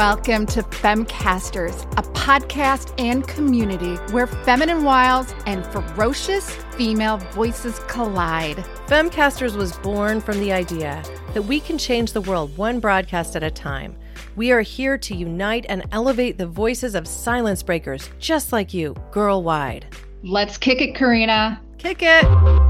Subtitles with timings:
[0.00, 8.56] welcome to Femcasters, a podcast and community where feminine wiles and ferocious female voices collide.
[8.86, 11.02] Femcasters was born from the idea
[11.34, 13.94] that we can change the world one broadcast at a time.
[14.36, 18.96] We are here to unite and elevate the voices of silence breakers just like you,
[19.10, 19.84] girl wide.
[20.22, 21.60] Let's kick it, Corinna.
[21.76, 22.69] Kick it.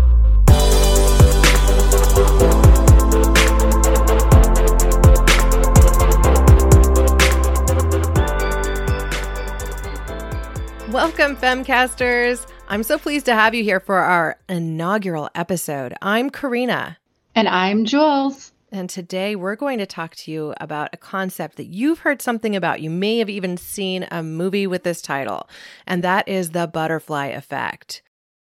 [11.02, 12.46] Welcome, Femcasters.
[12.68, 15.94] I'm so pleased to have you here for our inaugural episode.
[16.02, 16.98] I'm Corinna.
[17.34, 18.52] And I'm Jules.
[18.70, 22.54] And today we're going to talk to you about a concept that you've heard something
[22.54, 22.82] about.
[22.82, 25.48] You may have even seen a movie with this title,
[25.86, 28.02] and that is the butterfly effect.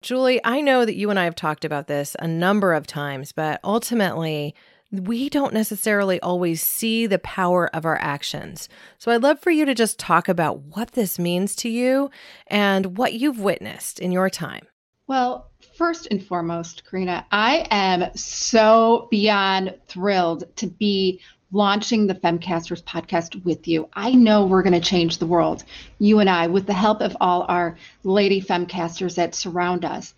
[0.01, 3.31] Julie, I know that you and I have talked about this a number of times,
[3.31, 4.53] but ultimately,
[4.93, 8.69] we don't necessarily always see the power of our actions.
[8.99, 12.11] So I'd love for you to just talk about what this means to you
[12.45, 14.67] and what you've witnessed in your time.
[15.07, 22.83] Well, first and foremost, Corinna, I am so beyond thrilled to be launching the Femcasters
[22.83, 23.89] podcast with you.
[23.93, 25.63] I know we're going to change the world,
[25.97, 30.13] you and I, with the help of all our lady Femcasters that surround us.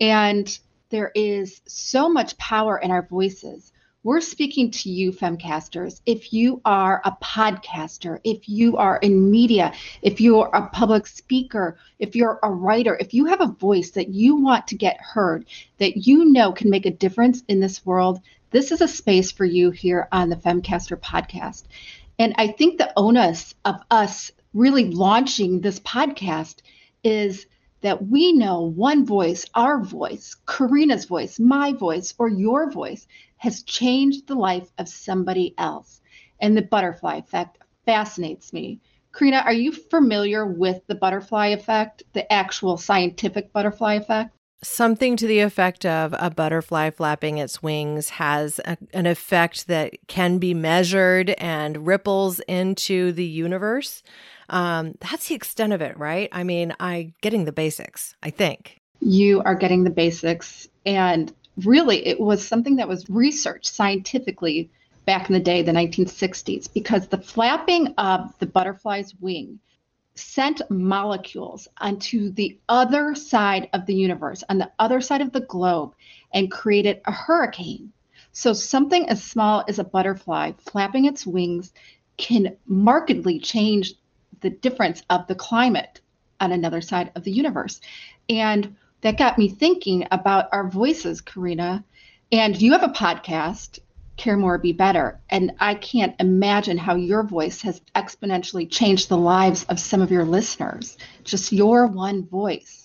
[0.00, 0.58] And
[0.90, 3.71] there is so much power in our voices
[4.04, 6.00] we're speaking to you, Femcasters.
[6.06, 9.72] If you are a podcaster, if you are in media,
[10.02, 14.08] if you're a public speaker, if you're a writer, if you have a voice that
[14.08, 15.46] you want to get heard,
[15.78, 19.44] that you know can make a difference in this world, this is a space for
[19.44, 21.62] you here on the Femcaster podcast.
[22.18, 26.56] And I think the onus of us really launching this podcast
[27.04, 27.46] is
[27.82, 33.06] that we know one voice, our voice, Corinna's voice, my voice, or your voice
[33.42, 36.00] has changed the life of somebody else.
[36.40, 38.78] And the butterfly effect fascinates me.
[39.10, 44.30] Corinna, are you familiar with the butterfly effect, the actual scientific butterfly effect?
[44.62, 49.94] Something to the effect of a butterfly flapping its wings has a, an effect that
[50.06, 54.04] can be measured and ripples into the universe.
[54.50, 56.28] Um, that's the extent of it, right?
[56.30, 58.78] I mean, I getting the basics, I think.
[59.00, 60.68] You are getting the basics.
[60.86, 64.70] And really it was something that was researched scientifically
[65.04, 69.58] back in the day, the 1960s, because the flapping of the butterfly's wing
[70.14, 75.40] sent molecules onto the other side of the universe, on the other side of the
[75.40, 75.94] globe,
[76.32, 77.92] and created a hurricane.
[78.32, 81.72] So, something as small as a butterfly flapping its wings
[82.16, 83.94] can markedly change
[84.40, 86.00] the difference of the climate
[86.40, 87.80] on another side of the universe.
[88.28, 91.84] And that got me thinking about our voices, Corinna.
[92.32, 93.78] And you have a podcast,
[94.16, 95.20] Care More Be Better.
[95.28, 100.10] And I can't imagine how your voice has exponentially changed the lives of some of
[100.10, 100.96] your listeners.
[101.24, 102.81] Just your one voice.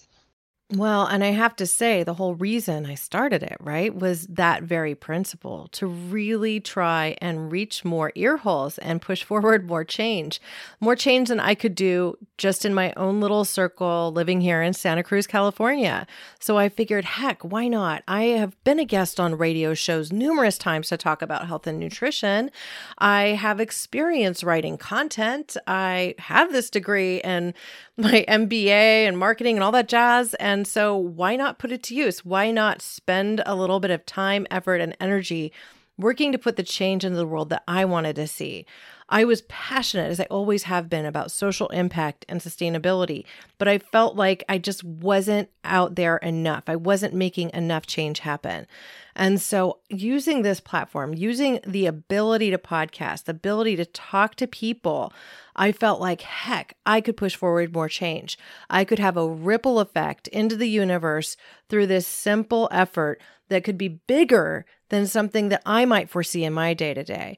[0.73, 4.63] Well, and I have to say, the whole reason I started it, right, was that
[4.63, 10.41] very principle to really try and reach more ear holes and push forward more change,
[10.81, 14.73] more change than I could do just in my own little circle living here in
[14.73, 16.05] Santa Cruz, California.
[16.37, 18.03] So I figured, heck, why not?
[18.05, 21.79] I have been a guest on radio shows numerous times to talk about health and
[21.79, 22.51] nutrition.
[22.97, 25.55] I have experience writing content.
[25.65, 27.53] I have this degree and
[27.97, 30.33] my MBA and marketing and all that jazz.
[30.35, 32.23] And so, why not put it to use?
[32.23, 35.51] Why not spend a little bit of time, effort, and energy
[35.97, 38.65] working to put the change into the world that I wanted to see?
[39.09, 43.23] I was passionate, as I always have been, about social impact and sustainability,
[43.57, 46.63] but I felt like I just wasn't out there enough.
[46.67, 48.67] I wasn't making enough change happen.
[49.15, 54.47] And so, using this platform, using the ability to podcast, the ability to talk to
[54.47, 55.13] people,
[55.55, 58.37] I felt like, heck, I could push forward more change.
[58.69, 61.37] I could have a ripple effect into the universe
[61.69, 66.53] through this simple effort that could be bigger than something that I might foresee in
[66.53, 67.37] my day to day.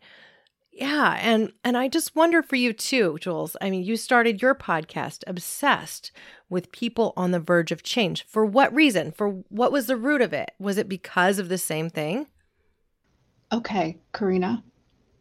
[0.79, 3.57] Yeah, and and I just wonder for you too, Jules.
[3.59, 6.13] I mean, you started your podcast obsessed
[6.49, 8.23] with people on the verge of change.
[8.23, 9.11] For what reason?
[9.11, 10.51] For what was the root of it?
[10.57, 12.27] Was it because of the same thing?
[13.51, 14.63] Okay, Corinna.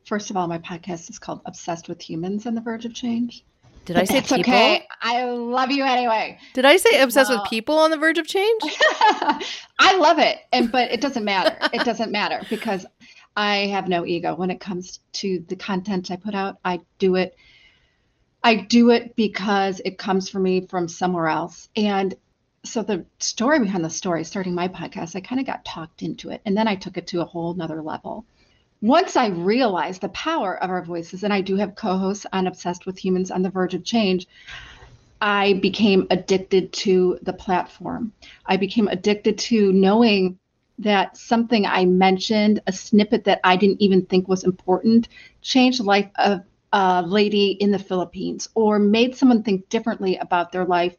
[0.06, 3.44] First of all, my podcast is called Obsessed with Humans on the Verge of Change.
[3.84, 4.40] Did I say people?
[4.40, 6.38] Okay, I love you anyway.
[6.52, 8.62] Did I say obsessed well, with people on the verge of change?
[9.80, 11.56] I love it, and but it doesn't matter.
[11.72, 12.86] It doesn't matter because
[13.38, 16.58] I have no ego when it comes to the content I put out.
[16.64, 17.36] I do it.
[18.42, 21.68] I do it because it comes for me from somewhere else.
[21.76, 22.16] And
[22.64, 26.30] so the story behind the story, starting my podcast, I kind of got talked into
[26.30, 26.40] it.
[26.44, 28.24] And then I took it to a whole nother level.
[28.82, 32.48] once I realized the power of our voices, and I do have co hosts on
[32.48, 34.26] Obsessed with Humans on the Verge of Change,
[35.20, 38.12] I became addicted to the platform.
[38.46, 40.40] I became addicted to knowing
[40.78, 45.08] that something I mentioned, a snippet that I didn't even think was important,
[45.42, 46.42] changed the life of
[46.72, 50.94] a lady in the Philippines or made someone think differently about their life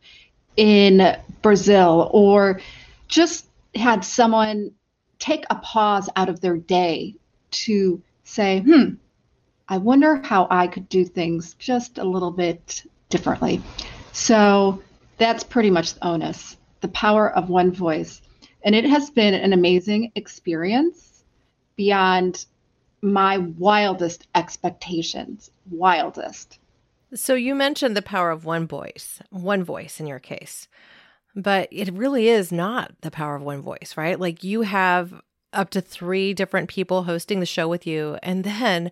[0.58, 2.60] in Brazil or
[3.08, 4.72] just had someone
[5.20, 7.16] take a pause out of their day
[7.52, 8.96] to say, hmm,
[9.68, 13.62] I wonder how I could do things just a little bit differently.
[14.12, 14.82] So
[15.18, 18.22] that's pretty much the onus the power of one voice.
[18.64, 21.24] And it has been an amazing experience
[21.76, 22.46] beyond
[23.02, 25.50] my wildest expectations.
[25.72, 26.60] Wildest.
[27.14, 30.68] So you mentioned the power of one voice, one voice in your case.
[31.36, 34.20] But it really is not the power of one voice, right?
[34.20, 35.22] Like you have
[35.54, 38.92] up to 3 different people hosting the show with you and then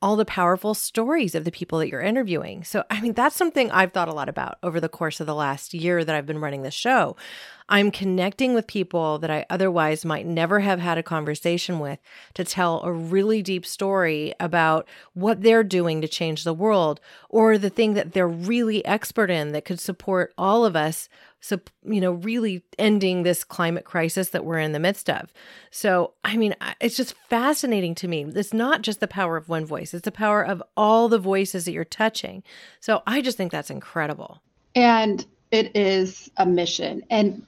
[0.00, 2.62] all the powerful stories of the people that you're interviewing.
[2.62, 5.34] So, I mean, that's something I've thought a lot about over the course of the
[5.34, 7.16] last year that I've been running the show.
[7.68, 11.98] I'm connecting with people that I otherwise might never have had a conversation with
[12.34, 17.58] to tell a really deep story about what they're doing to change the world or
[17.58, 21.08] the thing that they're really expert in that could support all of us
[21.40, 25.32] so you know really ending this climate crisis that we're in the midst of.
[25.70, 28.24] So i mean it's just fascinating to me.
[28.24, 29.94] It's not just the power of one voice.
[29.94, 32.42] It's the power of all the voices that you're touching.
[32.80, 34.42] So i just think that's incredible.
[34.74, 37.02] And it is a mission.
[37.10, 37.46] And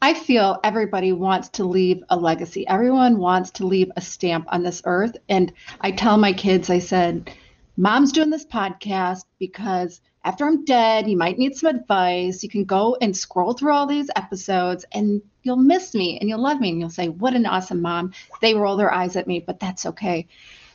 [0.00, 2.66] I feel everybody wants to leave a legacy.
[2.66, 5.16] Everyone wants to leave a stamp on this earth.
[5.28, 7.30] And I tell my kids, I said,
[7.78, 12.42] Mom's doing this podcast because after I'm dead, you might need some advice.
[12.42, 16.42] You can go and scroll through all these episodes and you'll miss me and you'll
[16.42, 18.12] love me and you'll say, What an awesome mom.
[18.40, 20.26] They roll their eyes at me, but that's okay.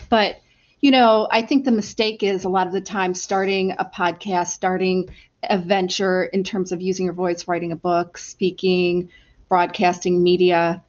[0.10, 0.42] But
[0.80, 4.48] you know, I think the mistake is a lot of the time starting a podcast,
[4.48, 5.10] starting
[5.44, 9.10] a venture in terms of using your voice, writing a book, speaking,
[9.50, 10.84] broadcasting media,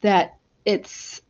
[0.00, 1.22] that it's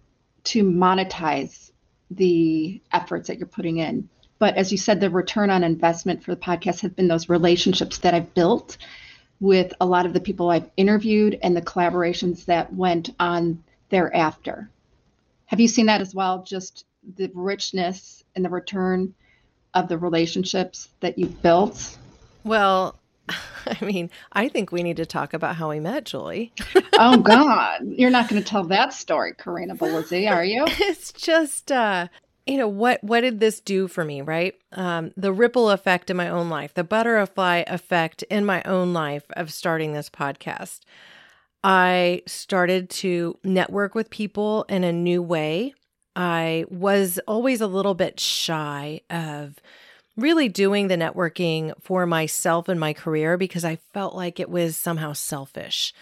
[0.44, 1.70] to monetize
[2.10, 4.08] the efforts that you're putting in.
[4.38, 7.98] But as you said, the return on investment for the podcast has been those relationships
[7.98, 8.76] that I've built
[9.40, 14.70] with a lot of the people I've interviewed and the collaborations that went on thereafter.
[15.46, 16.42] Have you seen that as well?
[16.42, 16.84] Just
[17.16, 19.14] the richness and the return
[19.74, 21.98] of the relationships that you've built?
[22.46, 22.96] Well,
[23.28, 26.52] I mean, I think we need to talk about how we met, Julie.
[26.94, 30.64] oh God, you're not going to tell that story, Corinna Bellizzi, are you?
[30.66, 32.06] It's just, uh,
[32.46, 34.54] you know, what what did this do for me, right?
[34.72, 39.24] Um, the ripple effect in my own life, the butterfly effect in my own life
[39.36, 40.80] of starting this podcast.
[41.64, 45.74] I started to network with people in a new way.
[46.14, 49.56] I was always a little bit shy of
[50.16, 54.76] really doing the networking for myself and my career because I felt like it was
[54.76, 55.92] somehow selfish.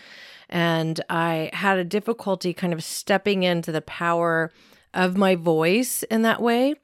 [0.49, 4.53] And I had a difficulty kind of stepping into the power
[4.93, 6.75] of my voice in that way.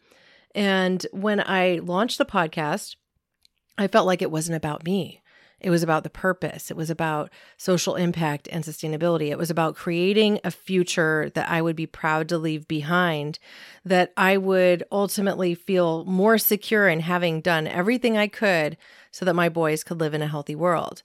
[0.54, 2.96] And when I launched the podcast,
[3.78, 5.22] I felt like it wasn't about me.
[5.60, 6.70] It was about the purpose.
[6.70, 9.30] It was about social impact and sustainability.
[9.30, 13.38] It was about creating a future that I would be proud to leave behind,
[13.84, 18.76] that I would ultimately feel more secure in having done everything I could
[19.10, 21.02] so that my boys could live in a healthy world.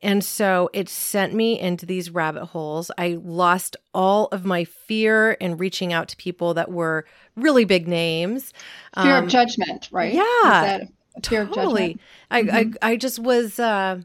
[0.00, 2.90] And so it sent me into these rabbit holes.
[2.96, 7.88] I lost all of my fear in reaching out to people that were really big
[7.88, 8.52] names.
[8.94, 10.14] Fear um, of judgment, right?
[10.14, 10.84] Yeah
[11.22, 11.98] totally.
[12.30, 12.74] I, mm-hmm.
[12.82, 14.00] I I just was uh,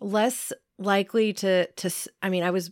[0.00, 1.90] less likely to to.
[2.22, 2.70] I mean, I was.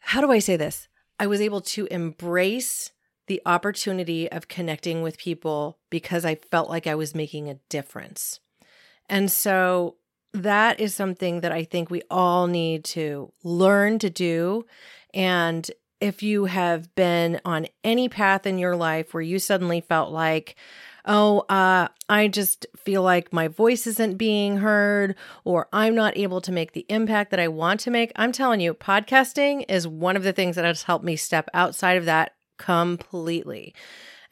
[0.00, 0.88] How do I say this?
[1.18, 2.90] I was able to embrace
[3.28, 8.40] the opportunity of connecting with people because I felt like I was making a difference.
[9.08, 9.96] And so
[10.32, 14.66] that is something that I think we all need to learn to do.
[15.14, 20.10] And if you have been on any path in your life where you suddenly felt
[20.10, 20.56] like,
[21.04, 26.40] oh, uh, I just feel like my voice isn't being heard or I'm not able
[26.42, 28.12] to make the impact that I want to make.
[28.16, 31.96] I'm telling you, podcasting is one of the things that has helped me step outside
[31.96, 33.74] of that completely.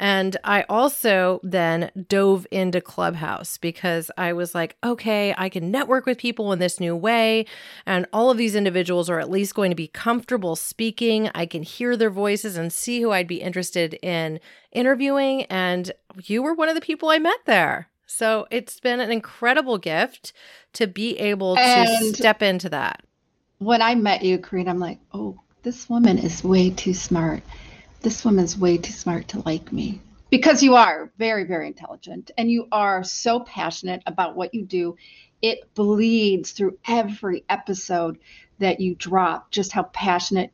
[0.01, 6.07] And I also then dove into Clubhouse because I was like, okay, I can network
[6.07, 7.45] with people in this new way.
[7.85, 11.31] And all of these individuals are at least going to be comfortable speaking.
[11.35, 14.41] I can hear their voices and see who I'd be interested in
[14.73, 15.43] interviewing.
[15.45, 15.93] And
[16.25, 17.91] you were one of the people I met there.
[18.07, 20.33] So it's been an incredible gift
[20.73, 23.05] to be able to and step into that.
[23.59, 27.43] When I met you, Corinna, I'm like, oh, this woman is way too smart
[28.01, 30.01] this woman's way too smart to like me.
[30.31, 34.97] Because you are very, very intelligent and you are so passionate about what you do.
[35.43, 38.19] It bleeds through every episode
[38.59, 40.53] that you drop, just how passionate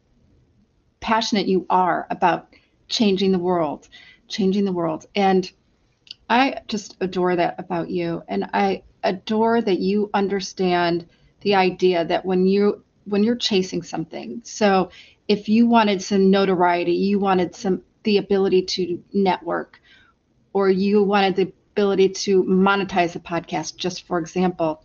[1.00, 2.48] passionate you are about
[2.88, 3.88] changing the world,
[4.28, 5.06] changing the world.
[5.14, 5.50] And
[6.28, 8.22] I just adore that about you.
[8.28, 11.06] And I adore that you understand
[11.42, 14.40] the idea that when you when you're chasing something.
[14.44, 14.90] So
[15.28, 19.80] if you wanted some notoriety, you wanted some the ability to network
[20.52, 24.82] or you wanted the ability to monetize a podcast just for example,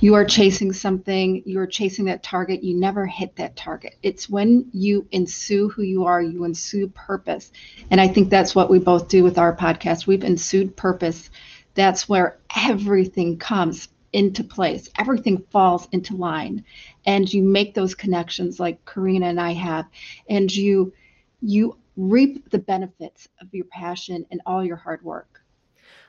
[0.00, 3.94] you are chasing something, you are chasing that target, you never hit that target.
[4.02, 7.52] It's when you ensue who you are, you ensue purpose.
[7.90, 10.06] And I think that's what we both do with our podcast.
[10.06, 11.30] We've ensued purpose.
[11.74, 16.64] That's where everything comes into place, everything falls into line.
[17.04, 19.86] And you make those connections like Corinna and I have,
[20.30, 20.94] and you
[21.42, 25.42] you reap the benefits of your passion and all your hard work.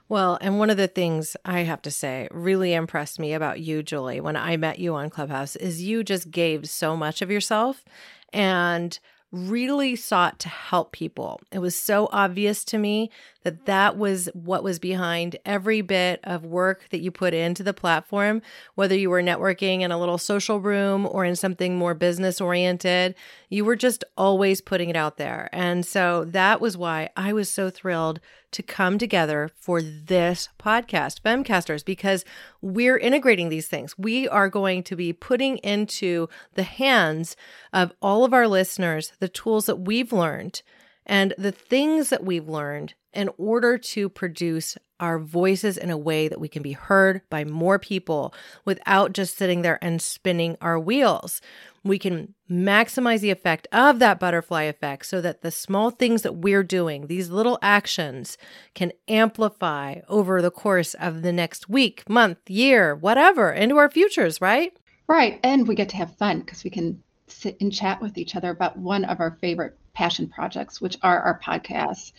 [0.08, 3.82] Well, and one of the things I have to say really impressed me about you,
[3.84, 7.84] Julie, when I met you on Clubhouse is you just gave so much of yourself
[8.32, 8.98] and
[9.36, 11.42] really sought to help people.
[11.52, 13.12] It was so obvious to me
[13.44, 17.74] that that was what was behind every bit of work that you put into the
[17.74, 18.42] platform,
[18.76, 23.14] whether you were networking in a little social room or in something more business oriented.
[23.50, 25.50] You were just always putting it out there.
[25.52, 28.20] And so that was why I was so thrilled
[28.56, 32.24] to come together for this podcast, Femcasters, because
[32.62, 33.98] we're integrating these things.
[33.98, 37.36] We are going to be putting into the hands
[37.74, 40.62] of all of our listeners the tools that we've learned
[41.06, 46.28] and the things that we've learned in order to produce our voices in a way
[46.30, 48.34] that we can be heard by more people
[48.64, 51.42] without just sitting there and spinning our wheels.
[51.86, 56.38] We can maximize the effect of that butterfly effect so that the small things that
[56.38, 58.40] we're doing, these little actions,
[58.74, 64.42] can amplify over the course of the next week, month, year, whatever, into our futures,
[64.42, 64.74] right?
[65.08, 65.40] Right.
[65.44, 68.50] And we get to have fun because we can sit and chat with each other
[68.50, 72.14] about one of our favorite passion projects, which are our podcasts.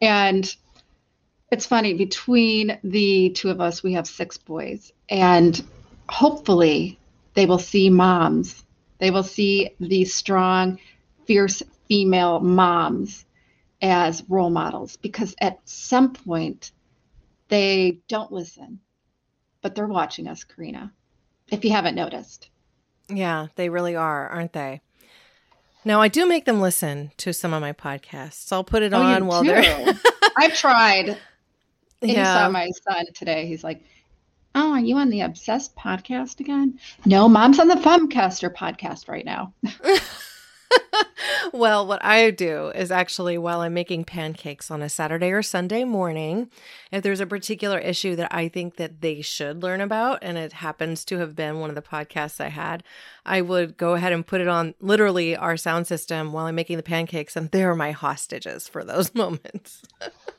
[0.00, 0.52] And
[1.52, 4.92] it's funny, between the two of us, we have six boys.
[5.08, 5.64] And
[6.08, 6.98] hopefully,
[7.34, 8.64] they will see moms.
[8.98, 10.78] They will see these strong,
[11.26, 13.24] fierce female moms
[13.82, 16.72] as role models because at some point
[17.48, 18.80] they don't listen,
[19.62, 20.92] but they're watching us, Corinna,
[21.48, 22.48] if you haven't noticed.
[23.08, 24.80] Yeah, they really are, aren't they?
[25.84, 28.50] Now I do make them listen to some of my podcasts.
[28.50, 29.50] I'll put it oh, on while do.
[29.50, 29.94] they're.
[30.36, 31.16] I've tried.
[32.02, 32.34] And yeah.
[32.34, 33.46] Saw my son today.
[33.46, 33.84] He's like,
[34.56, 39.24] "Oh, are you on the Obsessed podcast again?" No, Mom's on the Femcaster podcast right
[39.24, 39.52] now.
[41.52, 45.84] well, what I do is actually while I'm making pancakes on a Saturday or Sunday
[45.84, 46.50] morning,
[46.92, 50.54] if there's a particular issue that I think that they should learn about, and it
[50.54, 52.82] happens to have been one of the podcasts I had,
[53.24, 56.76] I would go ahead and put it on literally our sound system while I'm making
[56.76, 59.82] the pancakes, and they're my hostages for those moments.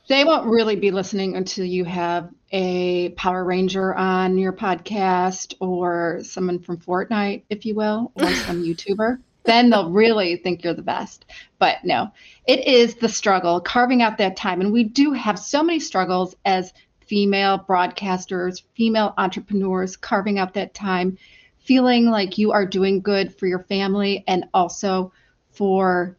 [0.08, 6.20] they won't really be listening until you have a Power Ranger on your podcast or
[6.22, 10.82] someone from Fortnite, if you will, or some YouTuber then they'll really think you're the
[10.82, 11.24] best.
[11.58, 12.12] But no,
[12.46, 14.60] it is the struggle, carving out that time.
[14.60, 16.74] And we do have so many struggles as
[17.06, 21.16] female broadcasters, female entrepreneurs, carving out that time,
[21.60, 25.12] feeling like you are doing good for your family and also
[25.50, 26.14] for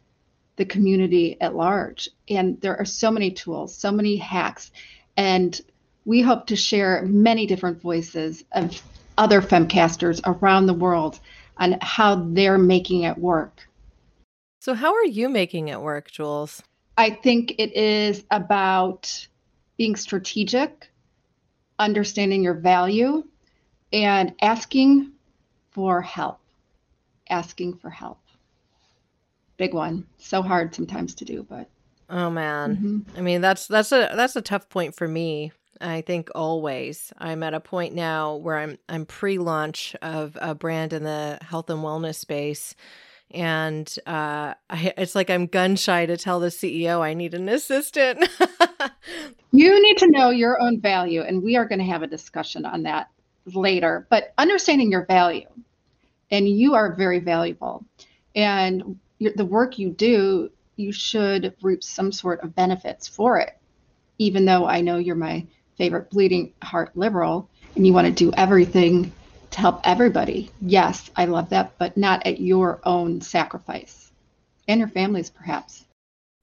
[0.56, 2.08] the community at large.
[2.28, 4.72] And there are so many tools, so many hacks.
[5.16, 5.58] And
[6.04, 8.82] we hope to share many different voices of
[9.16, 11.20] other femcasters around the world
[11.60, 13.68] on how they're making it work.
[14.60, 16.62] So, how are you making it work, Jules?
[16.98, 19.28] I think it is about
[19.76, 20.90] being strategic,
[21.78, 23.24] understanding your value,
[23.92, 25.12] and asking
[25.70, 26.40] for help.
[27.28, 28.18] Asking for help.
[29.56, 30.06] Big one.
[30.18, 31.68] So hard sometimes to do, but
[32.08, 32.76] Oh man.
[32.76, 33.18] Mm-hmm.
[33.18, 37.12] I mean, that's that's a that's a tough point for me I think always.
[37.18, 41.70] I'm at a point now where I'm I'm pre-launch of a brand in the health
[41.70, 42.74] and wellness space,
[43.30, 47.48] and uh, I, it's like I'm gun shy to tell the CEO I need an
[47.48, 48.28] assistant.
[49.52, 52.66] you need to know your own value, and we are going to have a discussion
[52.66, 53.08] on that
[53.46, 54.06] later.
[54.10, 55.48] But understanding your value,
[56.30, 57.84] and you are very valuable,
[58.34, 63.56] and the work you do, you should reap some sort of benefits for it.
[64.18, 65.46] Even though I know you're my
[65.80, 69.10] favorite bleeding heart liberal and you want to do everything
[69.50, 70.50] to help everybody.
[70.60, 74.12] Yes, I love that, but not at your own sacrifice
[74.68, 75.86] and your families, perhaps.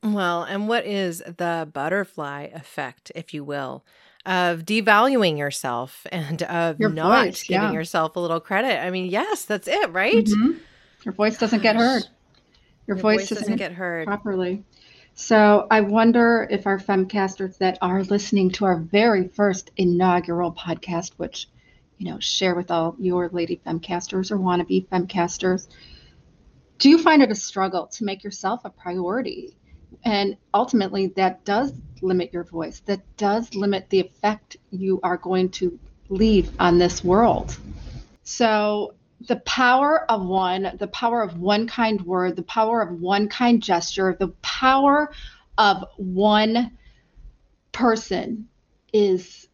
[0.01, 3.85] Well, and what is the butterfly effect, if you will,
[4.25, 7.71] of devaluing yourself and of Your not voice, giving yeah.
[7.73, 8.83] yourself a little credit?
[8.83, 10.25] I mean, yes, that's it, right?
[10.25, 10.57] Mhm.
[11.05, 12.03] Your voice doesn't get heard.
[12.87, 14.07] Your, Your voice, voice doesn't doesn't get heard.
[14.07, 14.63] properly.
[15.19, 21.13] So I wonder if our femcasters that are listening to our very first inaugural podcast,
[21.17, 21.49] which
[21.97, 25.69] you know share with all your lady femcasters or wannabe femcasters,
[26.77, 29.57] do you find it a struggle to make yourself a priority?
[30.05, 32.81] And ultimately, that does limit your voice.
[32.81, 37.57] That does limit the effect you are going to leave on this world.
[38.23, 43.27] So the power of one, the power of one kind word, the power of one
[43.27, 45.11] kind gesture, the power
[45.57, 46.77] of one
[47.71, 48.47] person
[48.93, 49.47] is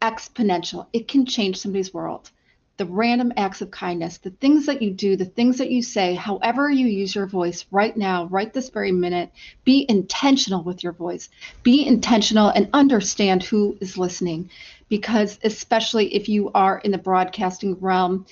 [0.00, 0.86] exponential.
[0.92, 2.30] It can change somebody's world.
[2.78, 6.14] The random acts of kindness, the things that you do, the things that you say,
[6.14, 9.30] however you use your voice right now, right this very minute,
[9.64, 11.28] be intentional with your voice.
[11.62, 14.50] Be intentional and understand who is listening.
[14.88, 18.26] Because, especially if you are in the broadcasting realm,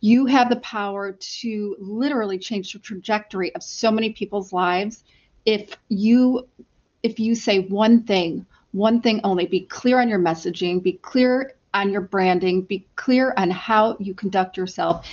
[0.00, 5.04] you have the power to literally change the trajectory of so many people's lives
[5.44, 6.46] if you
[7.02, 9.46] if you say one thing one thing only.
[9.46, 14.14] Be clear on your messaging be clear on your branding be clear on how you
[14.14, 15.06] conduct yourself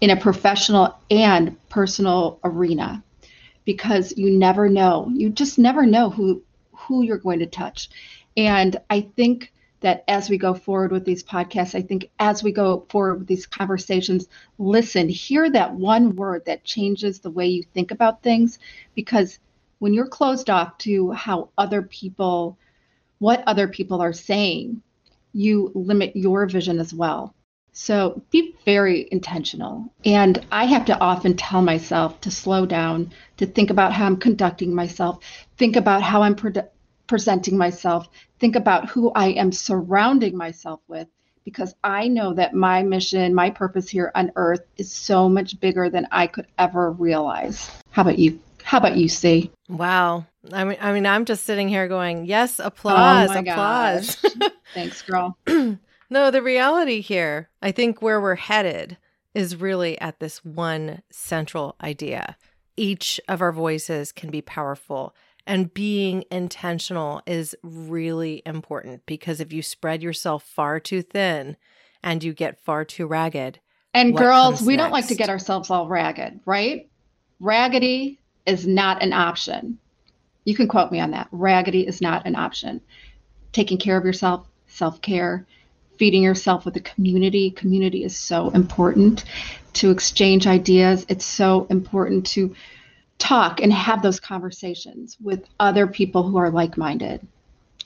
[0.00, 3.02] in a professional and personal arena
[3.64, 5.10] because you never know.
[5.14, 6.42] You just never know who
[6.72, 7.90] who you're going to touch.
[8.36, 12.52] And i think that as we go forward with these podcasts, I think as we
[12.52, 17.62] go forward with these conversations, listen, hear that one word that changes the way you
[17.62, 18.58] think about things.
[18.94, 19.38] Because
[19.78, 22.58] when you're closed off to how other people,
[23.18, 24.82] what other people are saying,
[25.32, 27.34] you limit your vision as well.
[27.72, 29.92] So be very intentional.
[30.04, 34.16] And I have to often tell myself to slow down, to think about how I'm
[34.16, 35.20] conducting myself,
[35.56, 36.68] think about how I'm produ-
[37.10, 41.08] presenting myself, think about who I am surrounding myself with,
[41.44, 45.90] because I know that my mission, my purpose here on earth is so much bigger
[45.90, 47.68] than I could ever realize.
[47.90, 48.38] How about you?
[48.62, 49.50] How about you, C?
[49.68, 50.24] Wow.
[50.52, 54.16] I mean, I mean, I'm just sitting here going, yes, applause, Oh applause.
[54.74, 55.36] Thanks, girl.
[55.48, 58.98] no, the reality here, I think where we're headed
[59.34, 62.36] is really at this one central idea.
[62.76, 65.12] Each of our voices can be powerful.
[65.50, 71.56] And being intentional is really important because if you spread yourself far too thin
[72.04, 73.58] and you get far too ragged,
[73.92, 76.88] And girls, we don't like to get ourselves all ragged, right?
[77.40, 79.76] Raggedy is not an option.
[80.44, 81.26] You can quote me on that.
[81.32, 82.80] Raggedy is not an option.
[83.50, 85.44] Taking care of yourself, self care,
[85.98, 87.50] feeding yourself with a community.
[87.50, 89.24] Community is so important
[89.72, 91.04] to exchange ideas.
[91.08, 92.54] It's so important to
[93.20, 97.24] talk and have those conversations with other people who are like minded.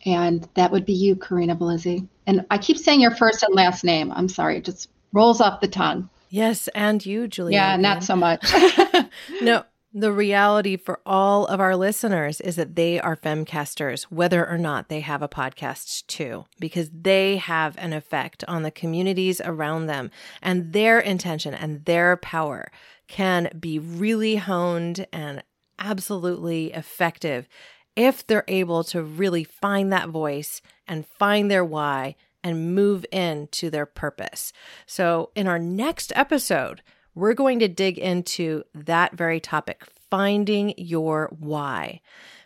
[0.06, 2.06] And that would be you, Corinna Bellizzi.
[2.26, 4.12] And I keep saying your first and last name.
[4.12, 6.08] I'm sorry, it just rolls off the tongue.
[6.30, 7.54] yes, and you, Julia.
[7.54, 8.44] Yeah, not so much.
[9.42, 9.64] no,
[9.96, 14.88] the reality for all of our listeners is that they are femcasters, whether or not
[14.88, 20.10] they have a podcast too, because they have an effect on the communities around them
[20.42, 22.72] and their intention and their power
[23.08, 25.42] can be really honed and
[25.78, 27.48] absolutely effective
[27.96, 33.70] if they're able to really find that voice and find their why and move into
[33.70, 34.52] their purpose.
[34.86, 36.82] So, in our next episode,
[37.14, 42.00] we're going to dig into that very topic finding your why.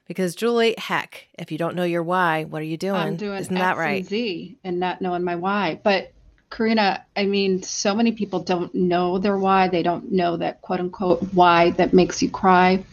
[0.07, 3.01] Because, Julie, heck, if you don't know your why, what are you doing?
[3.01, 4.05] I'm doing Isn't X that and right?
[4.07, 5.81] Z and not knowing my why.
[5.83, 6.13] But
[6.51, 9.69] Corinna, I mean, so many people don't know their why.
[9.69, 12.85] They don't know that quote unquote why that makes you cry.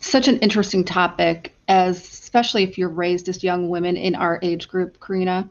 [0.00, 4.68] Such an interesting topic, as especially if you're raised as young women in our age
[4.68, 5.48] group, Corinna.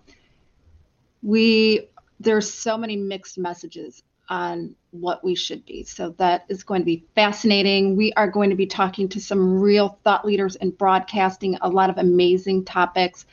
[1.22, 5.84] We there's so many mixed messages on what we should be.
[5.84, 7.96] So that is going to be fascinating.
[7.96, 11.89] We are going to be talking to some real thought leaders in broadcasting, a lot
[11.89, 13.26] of amazing topics.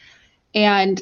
[0.54, 1.00] And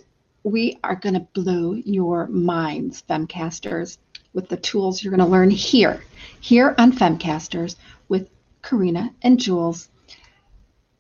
[0.49, 3.99] we are going to blow your minds, Femcasters,
[4.33, 6.03] with the tools you're going to learn here,
[6.41, 7.77] here on Femcasters
[8.09, 8.31] with
[8.63, 9.89] Corinna and Jules.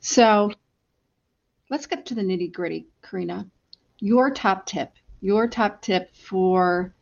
[0.01, 0.53] So
[1.71, 3.47] let's get to the nitty gritty, Corinna.
[4.01, 6.95] Your top tip, your top tip for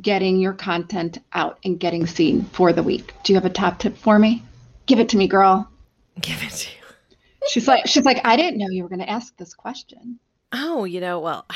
[0.00, 3.14] getting your content out and getting seen for the week.
[3.24, 4.42] Do you have a top tip for me?
[4.86, 5.68] Give it to me, girl.
[6.20, 6.76] Give it to you.
[7.48, 10.18] She's like, she's like, I didn't know you were going to ask this question.
[10.52, 11.46] Oh, you know, well,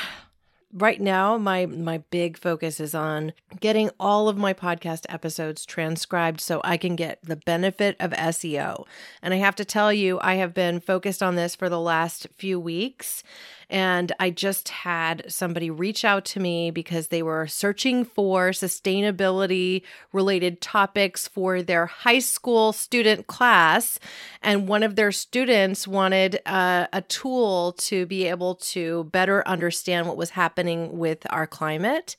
[0.73, 6.41] right now my my big focus is on getting all of my podcast episodes transcribed
[6.41, 8.85] so I can get the benefit of SEO.
[9.21, 12.27] And I have to tell you I have been focused on this for the last
[12.35, 13.23] few weeks
[13.69, 19.83] and I just had somebody reach out to me because they were searching for sustainability
[20.11, 23.99] related topics for their high school student class.
[24.41, 30.07] And one of their students wanted uh, a tool to be able to better understand
[30.07, 32.15] what was happening with our climate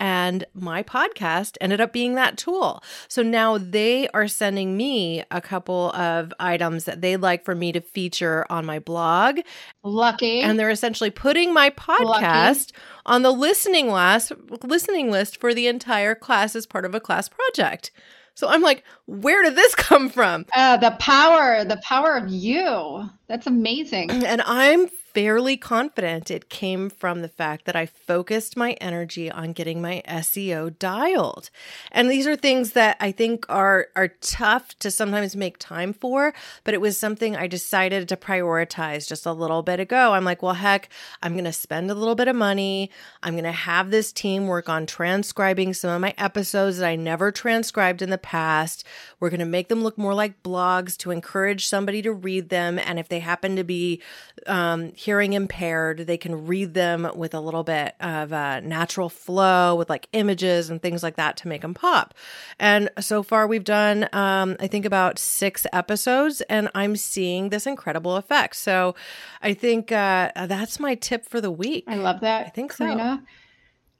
[0.00, 2.82] and my podcast ended up being that tool.
[3.08, 7.72] So now they are sending me a couple of items that they'd like for me
[7.72, 9.40] to feature on my blog.
[9.82, 10.40] Lucky.
[10.40, 12.72] And they're essentially putting my podcast Lucky.
[13.06, 17.28] on the listening list listening list for the entire class as part of a class
[17.28, 17.90] project.
[18.34, 20.46] So I'm like, where did this come from?
[20.54, 23.08] Uh, the power, the power of you.
[23.28, 24.10] That's amazing.
[24.10, 29.52] And I'm fairly confident it came from the fact that I focused my energy on
[29.52, 31.50] getting my SEO dialed.
[31.92, 36.34] And these are things that I think are are tough to sometimes make time for,
[36.64, 40.12] but it was something I decided to prioritize just a little bit ago.
[40.12, 40.88] I'm like, well, heck,
[41.22, 42.90] I'm going to spend a little bit of money.
[43.22, 46.96] I'm going to have this team work on transcribing some of my episodes that I
[46.96, 48.84] never transcribed in the past.
[49.20, 52.80] We're going to make them look more like blogs to encourage somebody to read them.
[52.80, 54.02] And if they happen to be
[54.46, 59.74] um, hearing impaired, they can read them with a little bit of a natural flow
[59.74, 62.14] with like images and things like that to make them pop.
[62.58, 67.66] And so far, we've done, um, I think, about six episodes, and I'm seeing this
[67.66, 68.56] incredible effect.
[68.56, 68.94] So
[69.42, 71.84] I think uh, that's my tip for the week.
[71.86, 72.46] I love that.
[72.46, 73.22] I think Corinna.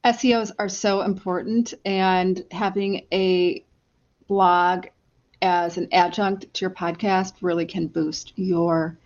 [0.05, 0.11] so.
[0.11, 3.63] SEOs are so important, and having a
[4.27, 4.87] blog
[5.43, 8.99] as an adjunct to your podcast really can boost your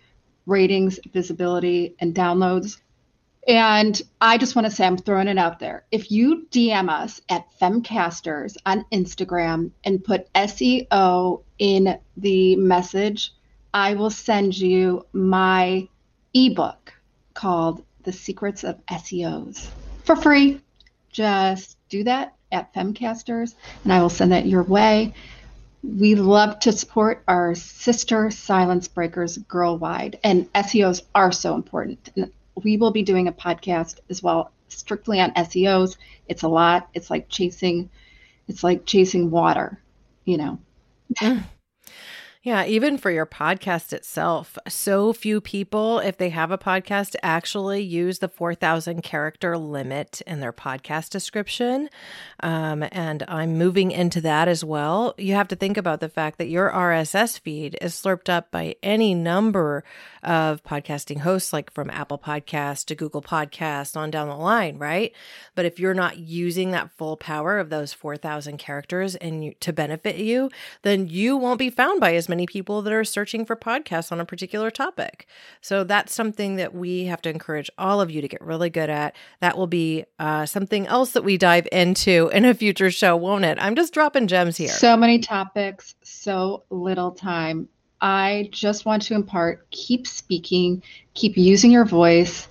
[0.49, 2.77] ratings, visibility, and downloads.
[3.47, 5.85] And I just want to say, I'm throwing it out there.
[5.91, 13.33] If you DM us at Femcasters on Instagram and put SEO in the message,
[13.73, 15.87] I will send you my
[16.33, 16.93] ebook
[17.33, 19.69] called The Secrets of SEOs
[20.03, 20.61] for free.
[21.11, 25.13] Just do that at Femcasters, and I will send that your way
[25.83, 32.09] we love to support our sister silence breakers girl-wide and seos are so important.
[32.15, 32.31] And
[32.63, 36.89] we will be doing a podcast as well strictly on seos it's a lot.
[36.93, 37.89] It's like chasing
[38.47, 39.79] it's like chasing water
[40.25, 40.59] you know?
[41.19, 41.43] Mm.
[42.41, 47.81] Yeah, even for your podcast itself, so few people, if they have a podcast, actually
[47.81, 51.89] use the 4,000 character limit in their podcast description.
[52.39, 55.15] Um, and I'm moving into that as well.
[55.17, 58.77] You have to think about the fact that your RSS feed is slurped up by
[58.81, 59.83] any number
[60.23, 65.13] of podcasting hosts, like from Apple Podcast to Google Podcast on down the line, right?
[65.55, 69.73] But if you're not using that full power of those 4,000 characters and you, to
[69.73, 70.49] benefit you,
[70.83, 74.19] then you won't be found by as many people that are searching for podcasts on
[74.19, 75.27] a particular topic.
[75.61, 78.89] So that's something that we have to encourage all of you to get really good
[78.89, 79.15] at.
[79.41, 83.45] That will be uh, something else that we dive into in a future show, won't
[83.45, 83.57] it?
[83.59, 84.69] I'm just dropping gems here.
[84.69, 87.67] So many topics, so little time.
[88.01, 90.83] I just want to impart keep speaking,
[91.15, 92.47] keep using your voice,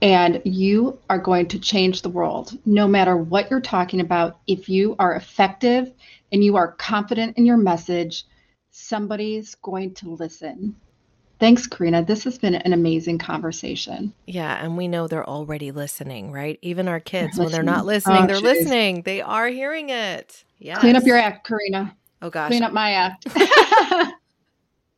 [0.00, 4.38] and you are going to change the world no matter what you're talking about.
[4.46, 5.92] If you are effective
[6.32, 8.24] and you are confident in your message,
[8.78, 10.76] somebody's going to listen.
[11.40, 12.04] Thanks, Corinna.
[12.04, 14.12] This has been an amazing conversation.
[14.26, 16.58] Yeah, and we know they're already listening, right?
[16.62, 18.42] Even our kids, they're when they're not oh, listening, oh, they're geez.
[18.42, 19.02] listening.
[19.02, 20.44] They are hearing it.
[20.58, 20.78] Yeah.
[20.78, 21.96] Clean up your act, Corinna.
[22.22, 22.48] Oh gosh.
[22.48, 23.26] Clean up my act.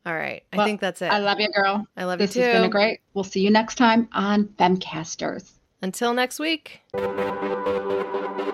[0.05, 0.43] All right.
[0.51, 1.11] I think that's it.
[1.11, 1.85] I love you, girl.
[1.95, 2.45] I love this you too.
[2.45, 3.01] This has been great.
[3.13, 5.51] We'll see you next time on Femcasters.
[5.81, 6.81] Until next week.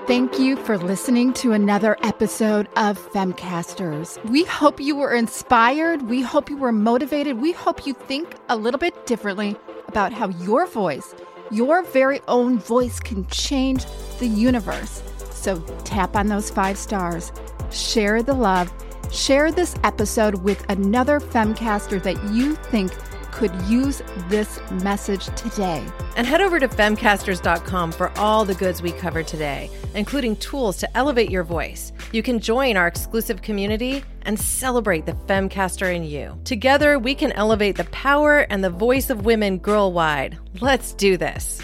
[0.07, 4.23] Thank you for listening to another episode of Femcasters.
[4.29, 6.03] We hope you were inspired.
[6.03, 7.41] We hope you were motivated.
[7.41, 9.57] We hope you think a little bit differently
[9.89, 11.13] about how your voice,
[11.51, 13.83] your very own voice, can change
[14.19, 15.03] the universe.
[15.31, 17.33] So tap on those five stars,
[17.69, 18.71] share the love,
[19.11, 22.93] share this episode with another Femcaster that you think
[23.37, 25.85] could use this message today.
[26.15, 30.97] And head over to femcasters.com for all the goods we covered today, including tools to
[30.97, 31.93] elevate your voice.
[32.11, 36.39] You can join our exclusive community and celebrate the Femcaster in you.
[36.45, 40.37] Together, we can elevate the power and the voice of women girl wide.
[40.59, 41.61] Let's do this.